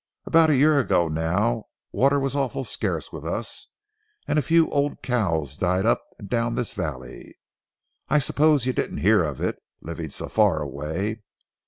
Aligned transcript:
About 0.25 0.49
a 0.49 0.57
year 0.57 0.79
ago 0.79 1.07
now, 1.07 1.65
water 1.91 2.19
was 2.19 2.35
awful 2.35 2.63
scarce 2.63 3.11
with 3.11 3.23
us, 3.23 3.67
and 4.27 4.39
a 4.39 4.41
few 4.41 4.67
old 4.71 5.03
cows 5.03 5.55
died 5.55 5.85
up 5.85 6.03
and 6.17 6.27
down 6.27 6.55
this 6.55 6.73
valley. 6.73 7.35
I 8.09 8.17
suppose 8.17 8.65
you 8.65 8.73
didn't 8.73 8.97
hear 8.97 9.23
of 9.23 9.39
it, 9.41 9.61
living 9.79 10.09
so 10.09 10.27
far 10.27 10.59
away. 10.59 11.21